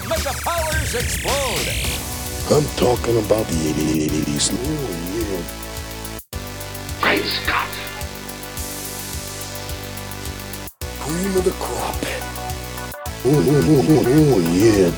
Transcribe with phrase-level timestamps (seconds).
[0.00, 1.68] the mega powers explode.
[2.50, 4.50] I'm talking about the 80s.
[4.54, 5.42] Oh, yeah.
[7.00, 7.68] Great Scott!
[11.00, 11.96] Cream of the crop.
[13.24, 14.90] Oh, oh, oh, oh, oh, yeah.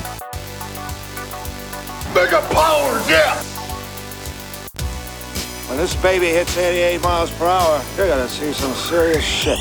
[2.13, 3.35] Mega powers, yeah!
[5.67, 9.59] When this baby hits 88 miles per hour, you're gonna see some serious shit.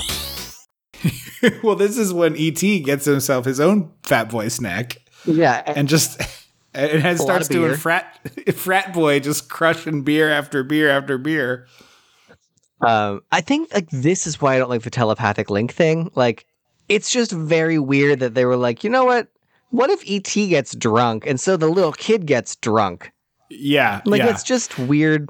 [1.64, 6.20] well, this is when ET gets himself his own Fat Boy snack Yeah, and just
[6.74, 8.18] and has starts doing frat
[8.54, 11.66] frat boy just crushing beer after beer after beer.
[12.80, 16.10] Um, I think like this is why I don't like the telepathic link thing.
[16.14, 16.46] Like,
[16.88, 19.28] it's just very weird that they were like, you know what?
[19.70, 23.10] What if ET gets drunk and so the little kid gets drunk?
[23.50, 24.30] Yeah, Like, yeah.
[24.30, 25.28] it's just weird.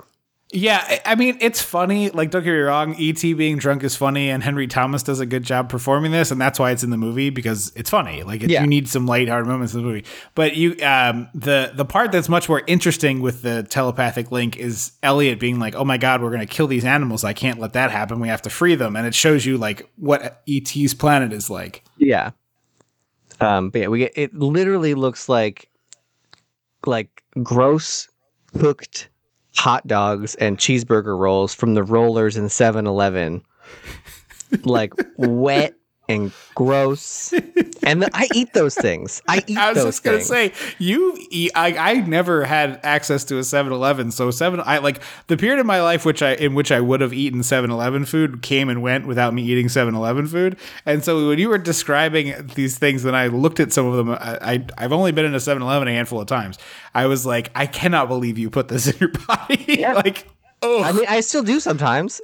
[0.57, 2.11] Yeah, I- mean, it's funny.
[2.11, 3.35] Like, don't get me wrong, E.T.
[3.35, 6.61] being drunk is funny, and Henry Thomas does a good job performing this, and that's
[6.61, 8.23] why it's in the movie because it's funny.
[8.23, 8.61] Like, it, Yeah.
[8.61, 10.05] you need some lighthearted moments in the movie.
[10.37, 14.93] But you, um, the the part that's much more interesting with the telepathic link is
[15.03, 17.25] Elliot being like, "Oh my God, we're gonna kill these animals.
[17.25, 18.21] I can't let that happen.
[18.21, 21.83] We have to free them." And it shows you like what E.T.'s planet is like.
[21.99, 22.31] Yeah.
[23.41, 24.33] Um, but yeah, we get it.
[24.35, 25.69] Literally looks like
[26.87, 28.07] like gross
[28.57, 29.09] cooked
[29.57, 33.43] hot dogs and cheeseburger rolls from the rollers in 7-Eleven.
[34.65, 35.75] like wet
[36.09, 37.33] and gross.
[37.83, 39.23] And the, I eat those things.
[39.29, 40.29] I eat I was those just gonna things.
[40.29, 41.17] say you.
[41.31, 44.61] eat- I I never had access to a 7-Eleven, so seven.
[44.65, 47.41] I like the period of my life which I in which I would have eaten
[47.41, 50.57] 7-Eleven food came and went without me eating 7-Eleven food.
[50.87, 54.11] And so when you were describing these things, then I looked at some of them.
[54.11, 56.59] I, I I've only been in a 7-Eleven a handful of times.
[56.95, 59.83] I was like, I cannot believe you put this in your body.
[59.83, 60.27] like,
[60.63, 62.21] oh, I mean, I still do sometimes.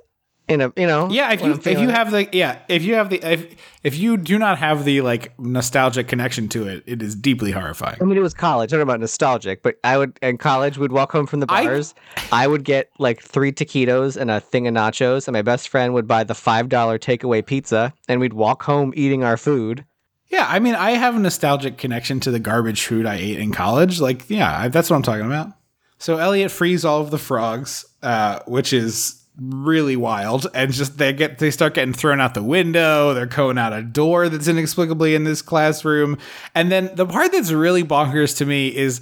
[0.51, 3.09] In a, you know, yeah, if you if you have the yeah if you have
[3.09, 7.15] the if if you do not have the like nostalgic connection to it, it is
[7.15, 7.99] deeply horrifying.
[8.01, 8.73] I mean, it was college.
[8.73, 11.47] I don't know about nostalgic, but I would in college we'd walk home from the
[11.49, 11.95] I- bars.
[12.33, 15.95] I, would get like three taquitos and a thing of nachos, and my best friend
[15.95, 19.85] would buy the five dollar takeaway pizza, and we'd walk home eating our food.
[20.31, 23.53] Yeah, I mean, I have a nostalgic connection to the garbage food I ate in
[23.53, 24.01] college.
[24.01, 25.53] Like, yeah, I, that's what I'm talking about.
[25.99, 31.13] So Elliot frees all of the frogs, uh, which is really wild, and just they
[31.13, 33.15] get they start getting thrown out the window.
[33.15, 36.19] They're going out a door that's inexplicably in this classroom,
[36.55, 39.01] and then the part that's really bonkers to me is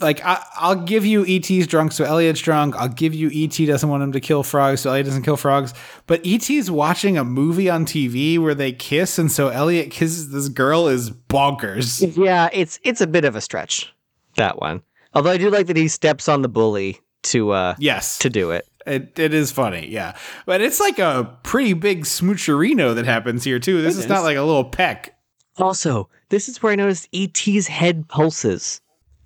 [0.00, 2.74] like I, I'll give you ET's drunk, so Elliot's drunk.
[2.76, 5.74] I'll give you ET doesn't want him to kill frogs, so Elliot doesn't kill frogs.
[6.06, 10.48] But ET's watching a movie on TV where they kiss, and so Elliot kisses this
[10.48, 12.16] girl is bonkers.
[12.16, 13.92] Yeah, it's it's a bit of a stretch
[14.36, 14.82] that one.
[15.14, 18.50] Although I do like that he steps on the bully to uh Yes, to do
[18.50, 18.66] it.
[18.86, 20.16] It, it is funny, yeah.
[20.46, 23.82] But it's like a pretty big smoocherino that happens here too.
[23.82, 25.16] This is not like a little peck.
[25.58, 28.80] Also, this is where I noticed ET's head pulses.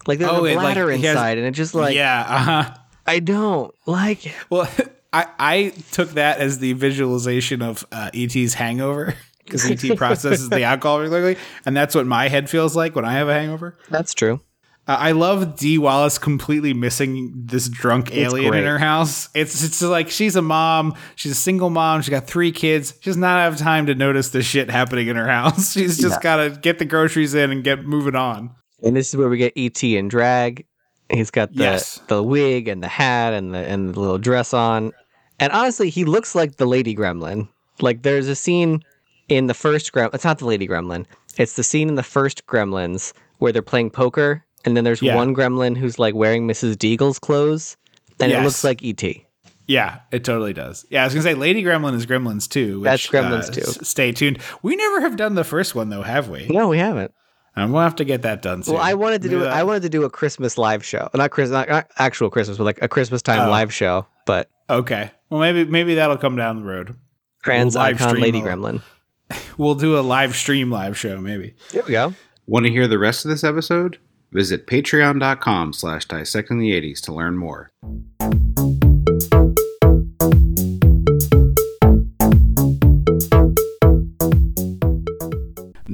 [0.07, 2.39] Like there's Oh, a it, like, bladder has- inside, and it just like yeah, uh
[2.39, 2.75] huh.
[3.07, 4.35] I don't like it.
[4.51, 4.69] Well,
[5.13, 9.15] I, I took that as the visualization of uh, ET's hangover
[9.45, 13.07] because ET processes the alcohol really quickly, and that's what my head feels like when
[13.07, 13.77] I have a hangover.
[13.89, 14.41] That's true.
[14.89, 19.29] Uh, I love Dee Wallace completely missing this drunk alien in her house.
[19.35, 22.95] It's it's like she's a mom, she's a single mom, she's got three kids.
[23.01, 25.73] She does not have time to notice the shit happening in her house.
[25.75, 26.23] She's just Yeah.
[26.23, 28.51] got to get the groceries in and get moving on.
[28.83, 30.65] And this is where we get ET in drag.
[31.11, 32.01] He's got the Yes.
[32.09, 34.93] the wig and the hat and the and the little dress on.
[35.39, 37.49] And honestly, he looks like the Lady Gremlin.
[37.81, 38.83] Like there's a scene
[39.29, 40.15] in the first Gremlin.
[40.15, 41.05] It's not the Lady Gremlin.
[41.37, 45.15] It's the scene in the first Gremlins where they're playing poker, and then there's Yeah.
[45.17, 46.77] one Gremlin who's like wearing Mrs.
[46.77, 47.77] Deagle's clothes,
[48.21, 49.25] and it looks like E ET.
[49.67, 50.87] Yeah, it totally does.
[50.89, 52.81] Yeah, I was gonna say Lady Gremlin is Gremlins 2.
[52.81, 53.61] Which, That's Gremlins uh, too.
[53.61, 54.39] s- Stay tuned.
[54.63, 56.47] We never have done the first one though, have we?
[56.49, 57.13] No, we haven't.
[57.55, 58.75] And we'll have to get that done soon.
[58.75, 61.33] Well, I wanted to do Maybe I wanted to do a Christmas live show, not
[61.33, 63.51] Chris, not, not actual Christmas, but like a Christmas time Oh.
[63.51, 64.07] live show.
[64.27, 65.11] But Okay.
[65.29, 66.95] Well, maybe maybe that'll come down the road.
[67.43, 68.81] trans live icon stream Lady Gremlin.
[69.59, 71.55] We'll do a live stream live show maybe.
[71.73, 72.15] There we go.
[72.47, 73.99] Want to hear the rest of this episode?
[74.31, 77.71] Visit patreon.com slash dissecting the 80s to learn more.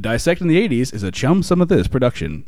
[0.01, 2.47] Dissecting the 80s is a Chum Some of This production.